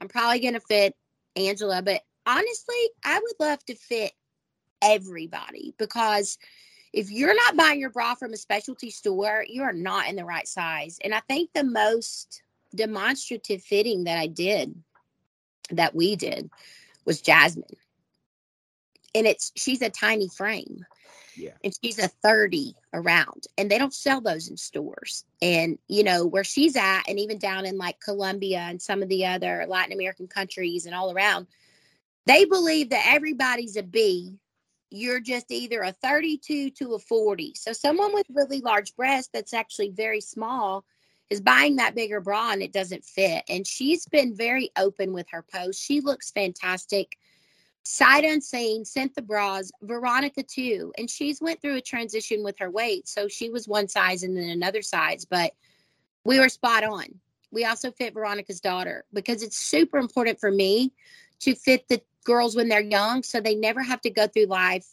[0.00, 0.94] I'm probably going to fit
[1.36, 4.12] Angela, but honestly, I would love to fit
[4.82, 6.38] everybody because
[6.92, 10.24] if you're not buying your bra from a specialty store, you are not in the
[10.24, 10.98] right size.
[11.02, 12.42] And I think the most
[12.74, 14.74] demonstrative fitting that I did
[15.70, 16.50] that we did
[17.04, 17.76] was Jasmine.
[19.14, 20.84] And it's she's a tiny frame.
[21.36, 21.52] Yeah.
[21.62, 23.46] And she's a 30 around.
[23.58, 25.24] And they don't sell those in stores.
[25.42, 29.08] And you know, where she's at, and even down in like Colombia and some of
[29.08, 31.46] the other Latin American countries and all around,
[32.26, 34.38] they believe that everybody's a B.
[34.90, 37.54] You're just either a 32 to a 40.
[37.56, 40.84] So someone with really large breasts that's actually very small
[41.30, 43.44] is buying that bigger bra and it doesn't fit.
[43.48, 45.82] And she's been very open with her post.
[45.82, 47.16] She looks fantastic.
[47.82, 49.70] Sight unseen, sent the bras.
[49.82, 53.88] Veronica too, and she's went through a transition with her weight, so she was one
[53.88, 55.52] size and then another size, but
[56.24, 57.04] we were spot on.
[57.50, 60.92] We also fit Veronica's daughter because it's super important for me
[61.40, 64.86] to fit the girls when they're young, so they never have to go through life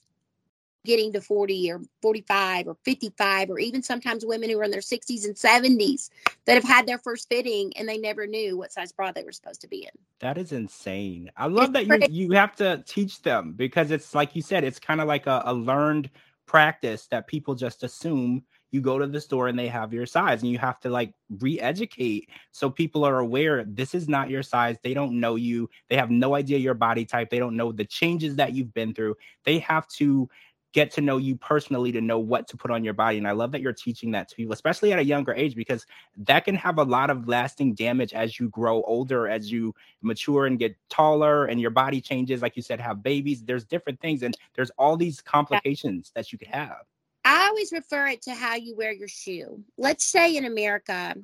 [0.86, 4.82] getting to 40 or 45 or 55 or even sometimes women who are in their
[4.82, 6.10] 60s and 70s
[6.46, 9.32] that have had their first fitting and they never knew what size bra they were
[9.32, 9.91] supposed to be in.
[10.20, 11.32] That is insane.
[11.38, 14.63] I love it's that you you have to teach them because it's like you said
[14.63, 16.10] it's kind of like a, a learned
[16.46, 20.41] practice that people just assume you go to the store and they have your size
[20.41, 24.78] and you have to like re-educate so people are aware this is not your size.
[24.82, 25.70] They don't know you.
[25.89, 27.30] They have no idea your body type.
[27.30, 29.15] They don't know the changes that you've been through.
[29.46, 30.30] They have to
[30.74, 33.18] get to know you personally to know what to put on your body.
[33.18, 35.86] And I love that you're teaching that to people, especially at a younger age, because
[36.18, 40.46] that can have a lot of lasting damage as you grow older, as you mature
[40.46, 42.42] and get taller and your body changes.
[42.42, 43.44] Like you said, have babies.
[43.44, 46.84] There's different things, and there's all these complications that you could have.
[47.26, 49.64] I always refer it to how you wear your shoe.
[49.78, 51.16] Let's say in America,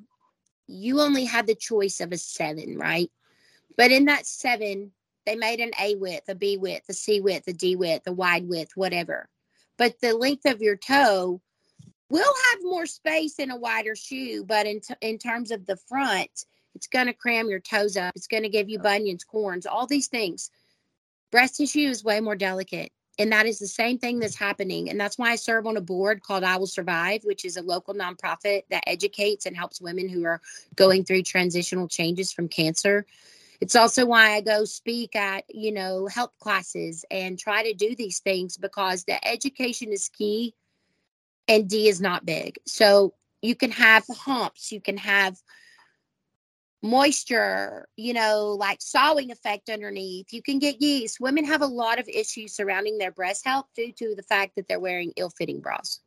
[0.67, 3.09] you only had the choice of a seven, right?
[3.77, 4.91] But in that seven,
[5.25, 8.11] they made an A width, a B width, a C width, a D width, a
[8.11, 9.29] wide width, whatever
[9.77, 11.41] but the length of your toe
[12.09, 15.77] will have more space in a wider shoe but in, t- in terms of the
[15.87, 16.45] front
[16.77, 18.13] it's going to cram your toes up.
[18.15, 20.51] It's going to give you bunions corns all these things.
[21.31, 24.99] Breast tissue is way more delicate and that is the same thing that's happening and
[24.99, 27.95] that's why i serve on a board called i will survive which is a local
[27.95, 30.39] nonprofit that educates and helps women who are
[30.75, 33.05] going through transitional changes from cancer
[33.59, 37.95] it's also why I go speak at, you know, help classes and try to do
[37.95, 40.53] these things because the education is key
[41.47, 42.57] and D is not big.
[42.65, 45.37] So you can have humps, you can have
[46.83, 50.31] moisture, you know, like sawing effect underneath.
[50.31, 51.19] You can get yeast.
[51.19, 54.67] Women have a lot of issues surrounding their breast health due to the fact that
[54.67, 55.99] they're wearing ill fitting bras.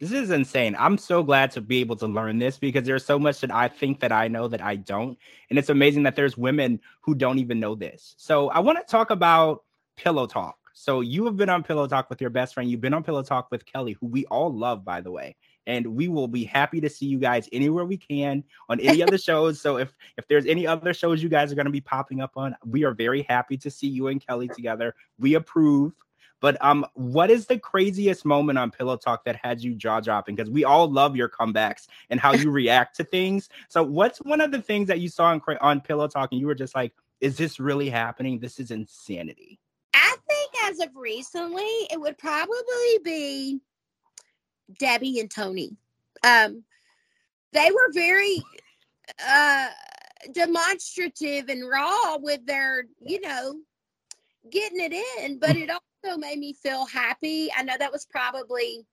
[0.00, 0.74] This is insane.
[0.78, 3.68] I'm so glad to be able to learn this because there's so much that I
[3.68, 5.18] think that I know that I don't.
[5.50, 8.14] And it's amazing that there's women who don't even know this.
[8.16, 9.64] So I want to talk about
[9.96, 10.56] pillow talk.
[10.72, 12.70] So you have been on pillow talk with your best friend.
[12.70, 15.36] You've been on pillow talk with Kelly, who we all love, by the way.
[15.66, 19.18] And we will be happy to see you guys anywhere we can on any other
[19.18, 19.60] shows.
[19.60, 22.32] So if if there's any other shows you guys are going to be popping up
[22.36, 24.94] on, we are very happy to see you and Kelly together.
[25.18, 25.92] We approve.
[26.40, 30.36] But um, what is the craziest moment on Pillow Talk that had you jaw dropping?
[30.36, 33.48] Because we all love your comebacks and how you react to things.
[33.68, 36.46] So, what's one of the things that you saw on on Pillow Talk and you
[36.46, 38.38] were just like, "Is this really happening?
[38.38, 39.58] This is insanity."
[39.94, 43.60] I think as of recently, it would probably be
[44.78, 45.76] Debbie and Tony.
[46.24, 46.64] Um,
[47.52, 48.42] they were very
[49.26, 49.68] uh
[50.32, 53.56] demonstrative and raw with their, you know,
[54.50, 55.62] getting it in, but mm.
[55.62, 57.50] it also made me feel happy.
[57.56, 58.86] I know that was probably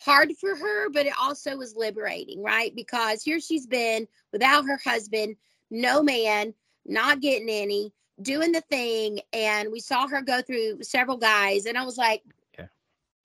[0.00, 2.74] hard for her, but it also was liberating, right?
[2.74, 5.36] Because here she's been without her husband,
[5.70, 9.20] no man, not getting any, doing the thing.
[9.32, 11.66] And we saw her go through several guys.
[11.66, 12.22] And I was like,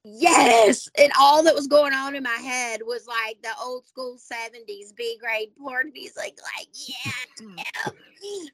[0.03, 0.89] yes.
[0.97, 4.95] And all that was going on in my head was like the old school 70s
[4.95, 7.11] B grade porn music, like, yeah,
[7.57, 7.91] yeah.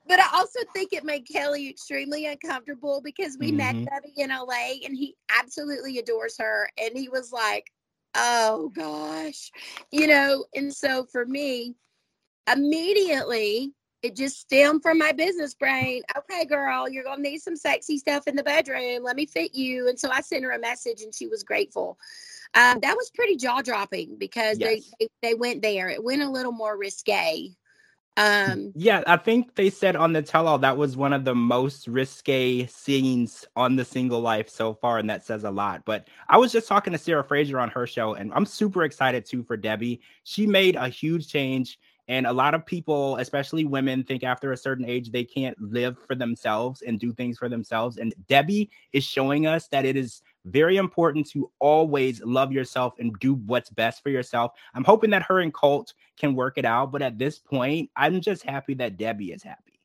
[0.07, 3.83] But I also think it made Kelly extremely uncomfortable because we mm-hmm.
[3.83, 6.69] met Debbie in LA and he absolutely adores her.
[6.77, 7.71] And he was like,
[8.15, 9.51] oh gosh,
[9.91, 10.45] you know.
[10.55, 11.75] And so for me,
[12.51, 16.03] immediately it just stemmed from my business brain.
[16.17, 19.03] Okay, girl, you're gonna need some sexy stuff in the bedroom.
[19.03, 19.87] Let me fit you.
[19.87, 21.97] And so I sent her a message, and she was grateful.
[22.53, 24.89] Um, that was pretty jaw dropping because yes.
[24.99, 25.89] they, they, they went there.
[25.89, 27.51] It went a little more risque.
[28.17, 31.35] Um, yeah, I think they said on the tell all that was one of the
[31.35, 35.83] most risque scenes on the single life so far, and that says a lot.
[35.85, 39.25] But I was just talking to Sarah Fraser on her show, and I'm super excited
[39.25, 40.01] too for Debbie.
[40.23, 41.77] She made a huge change.
[42.07, 45.97] And a lot of people, especially women, think after a certain age they can't live
[46.07, 47.97] for themselves and do things for themselves.
[47.97, 53.17] And Debbie is showing us that it is very important to always love yourself and
[53.19, 54.53] do what's best for yourself.
[54.73, 56.91] I'm hoping that her and Colt can work it out.
[56.91, 59.79] But at this point, I'm just happy that Debbie is happy.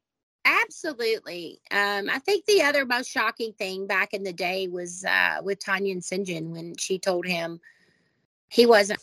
[0.45, 1.61] Absolutely.
[1.71, 5.59] Um, I think the other most shocking thing back in the day was uh, with
[5.59, 7.61] Tania and Syngin when she told him
[8.49, 9.01] he wasn't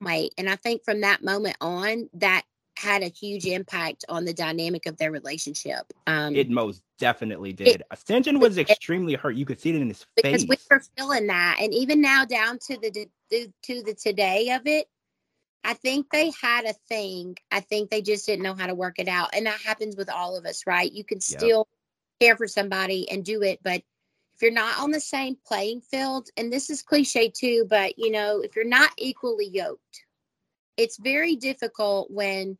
[0.00, 0.32] white.
[0.36, 2.44] And I think from that moment on, that
[2.76, 5.92] had a huge impact on the dynamic of their relationship.
[6.06, 7.82] Um, it most definitely did.
[7.90, 9.34] Ascension was extremely hurt.
[9.36, 10.44] You could see it in his because face.
[10.44, 14.50] Because we were feeling that, and even now down to the, the to the today
[14.50, 14.88] of it,
[15.64, 17.36] I think they had a thing.
[17.50, 20.10] I think they just didn't know how to work it out, and that happens with
[20.10, 20.90] all of us, right?
[20.90, 21.68] You can still
[22.20, 22.28] yep.
[22.28, 23.82] care for somebody and do it, but
[24.34, 28.10] if you're not on the same playing field, and this is cliche too, but you
[28.10, 30.04] know, if you're not equally yoked
[30.76, 32.58] it's very difficult when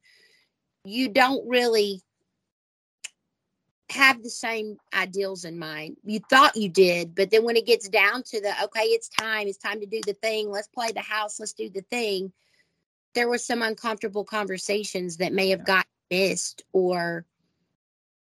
[0.84, 2.02] you don't really
[3.90, 5.96] have the same ideals in mind.
[6.04, 9.46] You thought you did, but then when it gets down to the okay, it's time,
[9.46, 12.32] it's time to do the thing, let's play the house, let's do the thing.
[13.14, 15.76] There were some uncomfortable conversations that may have yeah.
[15.76, 17.26] got missed or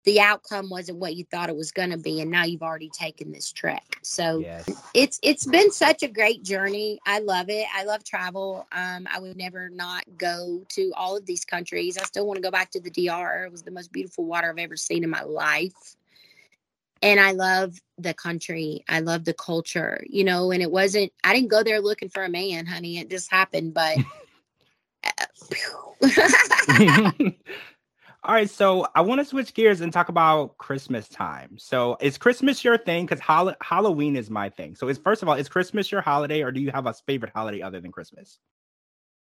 [0.04, 2.90] the outcome wasn't what you thought it was going to be and now you've already
[2.90, 3.98] taken this trek.
[4.02, 4.68] So yes.
[4.92, 6.98] it's it's been such a great journey.
[7.06, 7.66] I love it.
[7.74, 8.66] I love travel.
[8.72, 11.96] Um, i would never not go to all of these countries.
[11.96, 14.50] I still want to go back to the dr it was the most beautiful water
[14.50, 15.96] i've ever seen in my life.
[17.00, 18.84] And i love the country.
[18.88, 22.24] I love the culture you know and it wasn't i didn't go there looking for
[22.24, 22.98] a man honey.
[22.98, 23.96] It just happened but
[28.26, 31.58] All right, so I want to switch gears and talk about Christmas time.
[31.58, 33.04] So, is Christmas your thing?
[33.04, 33.20] Because
[33.60, 34.76] Halloween is my thing.
[34.76, 37.32] So, is first of all, is Christmas your holiday, or do you have a favorite
[37.34, 38.38] holiday other than Christmas?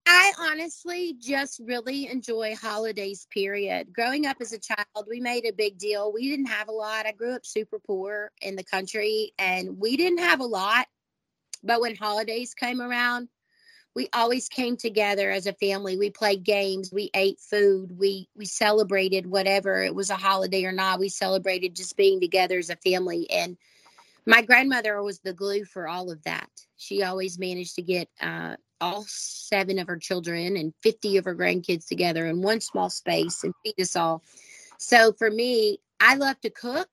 [0.07, 3.93] I honestly just really enjoy holidays, period.
[3.93, 6.13] Growing up as a child, we made a big deal.
[6.13, 7.05] We didn't have a lot.
[7.05, 10.87] I grew up super poor in the country, and we didn't have a lot.
[11.65, 13.31] But when holidays came around,
[13.95, 15.97] we always came together as a family.
[15.97, 20.73] We played games we ate food we we celebrated whatever it was a holiday or
[20.73, 21.01] not.
[21.01, 23.57] We celebrated just being together as a family and
[24.25, 26.49] my grandmother was the glue for all of that.
[26.77, 31.35] She always managed to get uh, all seven of her children and 50 of her
[31.35, 34.23] grandkids together in one small space and feed us all.
[34.79, 36.89] So for me i love to cook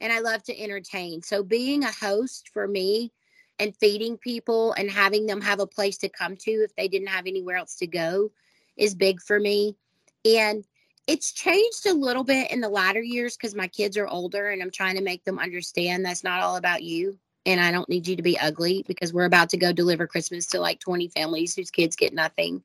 [0.00, 1.22] and i love to entertain.
[1.22, 3.12] So being a host for me
[3.58, 7.08] and feeding people and having them have a place to come to if they didn't
[7.08, 8.30] have anywhere else to go
[8.76, 9.76] is big for me.
[10.24, 10.64] And
[11.06, 14.62] it's changed a little bit in the latter years because my kids are older and
[14.62, 17.18] I'm trying to make them understand that's not all about you.
[17.46, 20.46] and I don't need you to be ugly because we're about to go deliver Christmas
[20.46, 22.62] to like 20 families whose kids get nothing.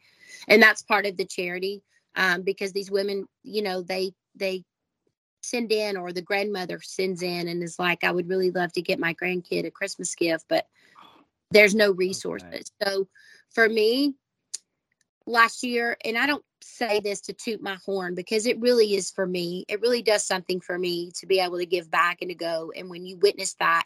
[0.47, 1.83] And that's part of the charity
[2.15, 4.63] um, because these women, you know, they, they,
[5.41, 8.81] send in or the grandmother sends in and is like i would really love to
[8.81, 10.67] get my grandkid a christmas gift but
[11.51, 12.91] there's no resources okay.
[12.91, 13.07] so
[13.51, 14.13] for me
[15.25, 19.11] last year and i don't say this to toot my horn because it really is
[19.11, 22.29] for me it really does something for me to be able to give back and
[22.29, 23.85] to go and when you witness that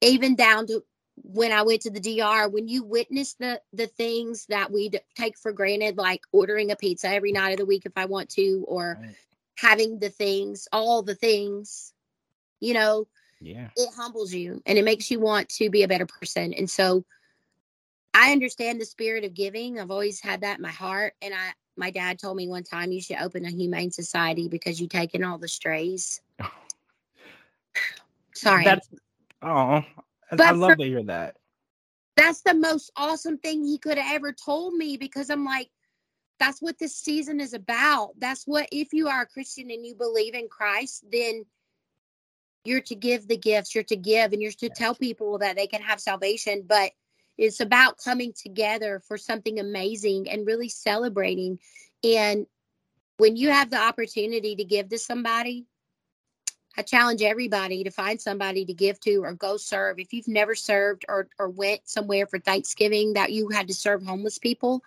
[0.00, 0.82] even down to
[1.16, 5.38] when I went to the DR, when you witness the the things that we take
[5.38, 8.64] for granted, like ordering a pizza every night of the week if I want to,
[8.66, 9.14] or right.
[9.56, 11.92] Having the things, all the things,
[12.60, 13.06] you know,
[13.40, 16.52] yeah, it humbles you and it makes you want to be a better person.
[16.54, 17.04] And so,
[18.14, 19.80] I understand the spirit of giving.
[19.80, 21.52] I've always had that in my heart, and I.
[21.74, 25.14] My dad told me one time you should open a humane society because you take
[25.14, 26.20] in all the strays.
[28.34, 28.66] Sorry.
[28.66, 28.90] That's
[29.42, 29.84] Oh,
[30.30, 31.36] I love for, to hear that.
[32.16, 35.70] That's the most awesome thing he could have ever told me because I'm like,
[36.42, 38.14] that's what this season is about.
[38.18, 41.44] That's what, if you are a Christian and you believe in Christ, then
[42.64, 45.68] you're to give the gifts, you're to give, and you're to tell people that they
[45.68, 46.64] can have salvation.
[46.66, 46.90] But
[47.38, 51.60] it's about coming together for something amazing and really celebrating.
[52.02, 52.46] And
[53.18, 55.66] when you have the opportunity to give to somebody,
[56.76, 60.00] I challenge everybody to find somebody to give to or go serve.
[60.00, 64.02] If you've never served or, or went somewhere for Thanksgiving that you had to serve
[64.02, 64.82] homeless people,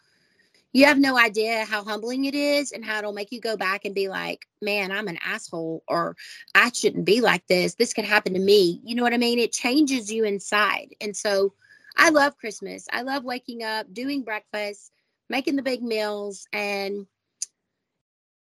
[0.75, 3.85] you have no idea how humbling it is and how it'll make you go back
[3.85, 6.17] and be like, man, I'm an asshole or
[6.53, 7.75] I shouldn't be like this.
[7.75, 8.81] This could happen to me.
[8.83, 9.39] You know what I mean?
[9.39, 10.89] It changes you inside.
[10.99, 11.53] And so
[11.95, 12.87] I love Christmas.
[12.91, 14.91] I love waking up, doing breakfast,
[15.29, 17.07] making the big meals, and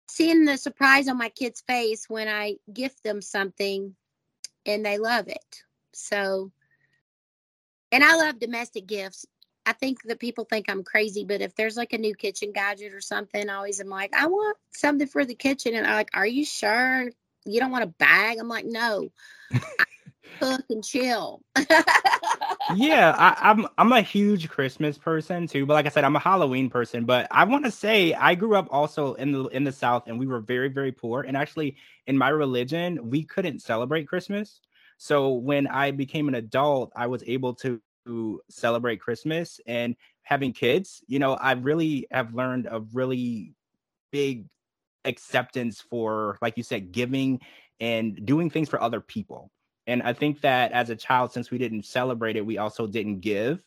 [0.09, 3.95] seeing the surprise on my kid's face when I gift them something
[4.65, 5.61] and they love it.
[5.93, 6.51] So,
[7.91, 9.27] and I love domestic gifts.
[9.65, 12.93] I think that people think I'm crazy, but if there's like a new kitchen gadget
[12.93, 15.75] or something, I always am like, I want something for the kitchen.
[15.75, 17.09] And I'm like, Are you sure
[17.45, 18.37] you don't want a bag?
[18.39, 19.09] I'm like, No,
[20.39, 21.41] cook and chill.
[22.75, 26.15] yeah, I, am I'm, I'm a huge Christmas person too, but like I said, I'm
[26.15, 27.05] a Halloween person.
[27.05, 30.19] But I want to say I grew up also in the in the South, and
[30.19, 31.21] we were very very poor.
[31.21, 34.61] And actually, in my religion, we couldn't celebrate Christmas.
[34.97, 37.81] So when I became an adult, I was able to
[38.49, 41.03] celebrate Christmas and having kids.
[41.07, 43.53] You know, I really have learned a really
[44.11, 44.45] big
[45.03, 47.41] acceptance for, like you said, giving
[47.79, 49.51] and doing things for other people
[49.87, 53.19] and I think that as a child, since we didn't celebrate it, we also didn't
[53.19, 53.63] give.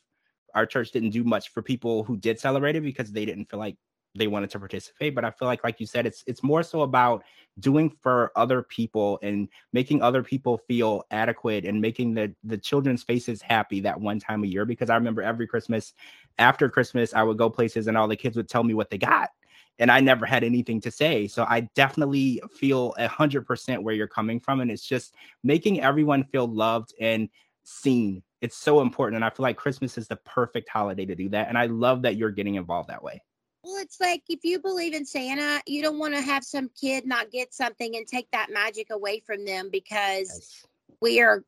[0.55, 3.61] Our church didn't do much for people who did celebrate it because they didn't feel
[3.61, 3.77] like
[4.19, 5.15] they wanted to participate.
[5.15, 7.25] But I feel like, like you said, it's it's more so about
[7.61, 13.03] doing for other people and making other people feel adequate and making the the children's
[13.03, 14.65] faces happy that one time a year.
[14.65, 15.95] Because I remember every Christmas,
[16.39, 18.99] after Christmas, I would go places and all the kids would tell me what they
[18.99, 19.31] got
[19.79, 21.29] and I never had anything to say.
[21.29, 24.61] So I definitely feel a hundred percent where you're coming from.
[24.61, 25.15] And it's just
[25.45, 27.29] making everyone feel loved and
[27.65, 28.23] seen.
[28.41, 29.17] It's so important.
[29.17, 31.49] And I feel like Christmas is the perfect holiday to do that.
[31.49, 33.23] And I love that you're getting involved that way.
[33.69, 37.07] Well, it's like if you believe in Santa, you don't want to have some kid
[37.07, 40.67] not get something and take that magic away from them because yes.
[41.03, 41.45] we are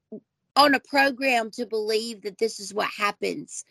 [0.55, 3.64] on a program to believe that this is what happens.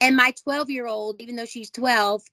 [0.00, 2.24] And my 12 year old, even though she's 12,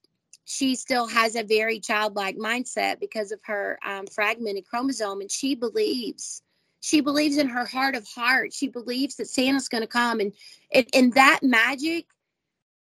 [0.45, 5.53] she still has a very childlike mindset because of her um, fragmented chromosome and she
[5.53, 6.41] believes
[6.79, 10.31] she believes in her heart of heart she believes that santa's going to come and,
[10.71, 12.05] and and that magic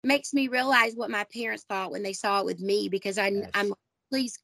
[0.05, 3.29] makes me realize what my parents thought when they saw it with me because I,
[3.29, 3.51] yes.
[3.55, 3.73] i'm
[4.11, 4.39] please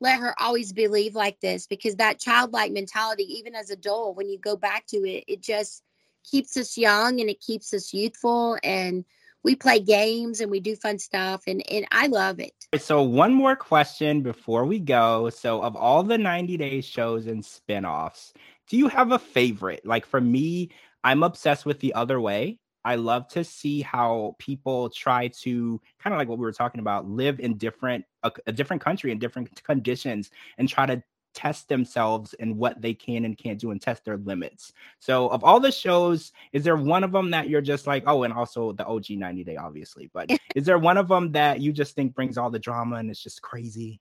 [0.00, 4.28] let her always believe like this because that childlike mentality even as a adult when
[4.28, 5.82] you go back to it it just
[6.28, 9.04] keeps us young and it keeps us youthful and
[9.46, 12.52] we play games and we do fun stuff and, and I love it.
[12.78, 15.30] So one more question before we go.
[15.30, 18.34] So of all the 90 days shows and spin-offs,
[18.68, 19.86] do you have a favorite?
[19.86, 20.70] Like for me,
[21.04, 22.58] I'm obsessed with the other way.
[22.86, 26.78] I love to see how people try to kind of like what we were talking
[26.78, 31.02] about, live in different a, a different country in different conditions and try to
[31.34, 34.72] test themselves and what they can and can't do and test their limits.
[35.00, 38.22] So, of all the shows, is there one of them that you're just like, oh,
[38.22, 41.72] and also the OG 90 Day, obviously, but is there one of them that you
[41.72, 44.00] just think brings all the drama and it's just crazy?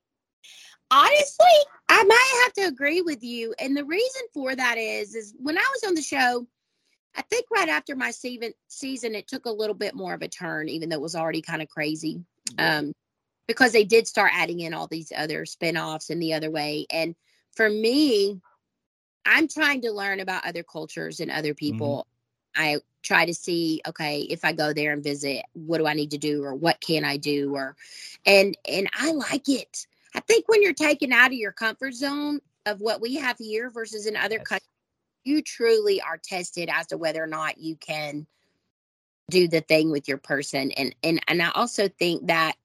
[0.91, 1.57] Honestly,
[1.89, 3.55] I might have to agree with you.
[3.59, 6.45] And the reason for that is, is when I was on the show,
[7.15, 10.27] I think right after my season, season, it took a little bit more of a
[10.27, 12.23] turn, even though it was already kind of crazy.
[12.57, 12.93] Um,
[13.47, 16.85] because they did start adding in all these other spin-offs and the other way.
[16.89, 17.15] And
[17.55, 18.41] for me,
[19.25, 21.71] I'm trying to learn about other cultures and other mm-hmm.
[21.71, 22.07] people.
[22.55, 26.11] I try to see, okay, if I go there and visit, what do I need
[26.11, 27.53] to do or what can I do?
[27.53, 27.75] Or
[28.25, 29.87] and and I like it.
[30.15, 33.69] I think when you're taken out of your comfort zone of what we have here
[33.69, 34.47] versus in other yes.
[34.47, 34.69] countries,
[35.25, 38.25] you truly are tested as to whether or not you can
[39.29, 40.71] do the thing with your person.
[40.71, 42.55] And and and I also think that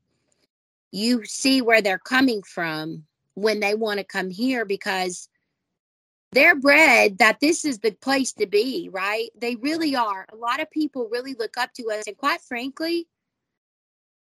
[0.92, 3.04] you see where they're coming from
[3.34, 5.28] when they want to come here because
[6.32, 9.30] they're bred that this is the place to be, right?
[9.40, 10.26] They really are.
[10.32, 12.06] A lot of people really look up to us.
[12.06, 13.08] And quite frankly,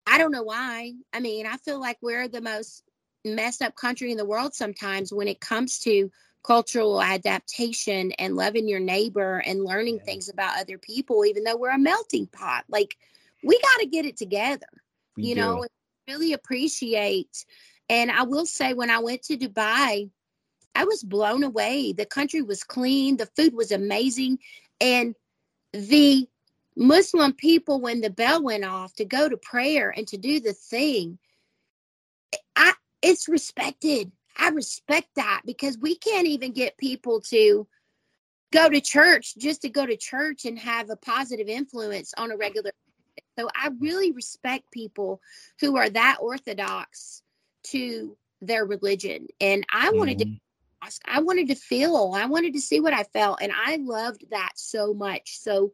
[0.06, 0.92] I don't know why.
[1.12, 2.82] I mean, I feel like we're the most
[3.24, 6.10] messed up country in the world sometimes when it comes to
[6.46, 10.04] cultural adaptation and loving your neighbor and learning yeah.
[10.04, 12.64] things about other people, even though we're a melting pot.
[12.68, 12.96] Like,
[13.42, 14.66] we got to get it together,
[15.16, 15.40] we you do.
[15.40, 15.66] know,
[16.08, 17.44] really appreciate.
[17.88, 20.10] And I will say, when I went to Dubai,
[20.74, 21.92] I was blown away.
[21.92, 24.38] The country was clean, the food was amazing,
[24.80, 25.14] and
[25.72, 26.28] the
[26.76, 30.52] Muslim people, when the bell went off to go to prayer and to do the
[30.52, 31.18] thing,
[32.54, 34.12] I it's respected.
[34.38, 37.66] I respect that because we can't even get people to
[38.52, 42.36] go to church just to go to church and have a positive influence on a
[42.36, 42.70] regular.
[43.38, 45.20] So I really respect people
[45.60, 47.22] who are that orthodox
[47.64, 50.34] to their religion, and I wanted mm-hmm.
[50.34, 50.40] to
[51.04, 53.40] I wanted to feel, I wanted to see what I felt.
[53.42, 55.38] And I loved that so much.
[55.38, 55.72] So,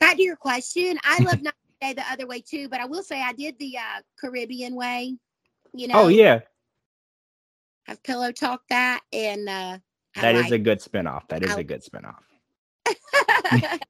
[0.00, 3.20] back to your question, I love not the other way too, but I will say
[3.20, 5.16] I did the uh, Caribbean way.
[5.74, 6.40] You know, oh, yeah.
[7.88, 9.00] I've pillow talked that.
[9.12, 9.78] And uh,
[10.20, 11.28] that is a good spinoff.
[11.28, 12.22] That is I, a good spinoff.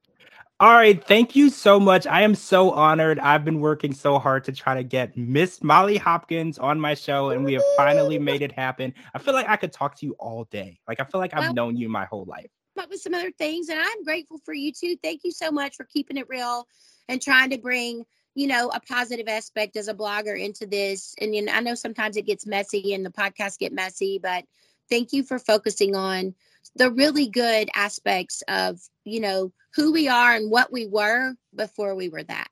[0.61, 1.05] All right.
[1.05, 2.07] Thank you so much.
[2.07, 3.18] I am so honored.
[3.18, 7.30] I've been working so hard to try to get Miss Molly Hopkins on my show,
[7.30, 8.95] and we have finally made it happen.
[9.12, 10.78] I feel like I could talk to you all day.
[10.86, 12.47] Like, I feel like I've well, known you my whole life.
[12.76, 14.97] But with some other things, and I'm grateful for you too.
[15.03, 16.68] Thank you so much for keeping it real
[17.09, 21.14] and trying to bring, you know, a positive aspect as a blogger into this.
[21.20, 24.44] And you know, I know sometimes it gets messy and the podcast get messy, but
[24.88, 26.34] thank you for focusing on
[26.76, 31.94] the really good aspects of, you know, who we are and what we were before
[31.94, 32.48] we were that.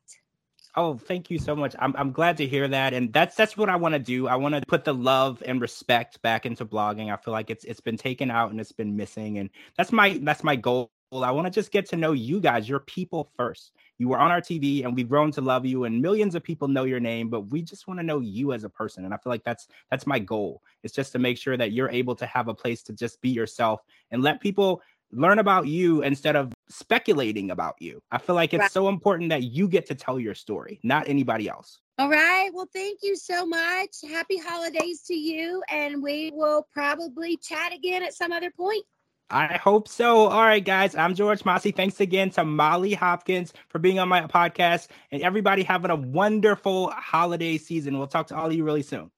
[0.76, 1.74] Oh, thank you so much.
[1.78, 2.94] I'm I'm glad to hear that.
[2.94, 4.28] And that's that's what I want to do.
[4.28, 7.12] I want to put the love and respect back into blogging.
[7.12, 9.38] I feel like it's it's been taken out and it's been missing.
[9.38, 10.92] And that's my that's my goal.
[11.12, 13.72] I want to just get to know you guys, your people first.
[14.00, 16.68] You were on our TV and we've grown to love you and millions of people
[16.68, 19.04] know your name, but we just want to know you as a person.
[19.04, 20.62] And I feel like that's that's my goal.
[20.82, 23.28] It's just to make sure that you're able to have a place to just be
[23.28, 24.80] yourself and let people
[25.12, 28.00] learn about you instead of speculating about you.
[28.10, 28.70] I feel like it's right.
[28.70, 31.80] so important that you get to tell your story, not anybody else.
[31.98, 32.48] All right.
[32.54, 33.96] Well, thank you so much.
[34.08, 35.62] Happy holidays to you.
[35.68, 38.82] And we will probably chat again at some other point.
[39.30, 40.26] I hope so.
[40.26, 40.96] All right, guys.
[40.96, 41.70] I'm George Mossey.
[41.70, 46.90] Thanks again to Molly Hopkins for being on my podcast and everybody having a wonderful
[46.90, 47.96] holiday season.
[47.96, 49.10] We'll talk to all of you really soon.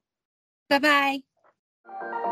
[0.69, 1.23] Bye
[1.91, 2.29] bye.